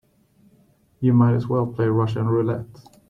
[0.99, 2.65] You might as well play Russian roulette.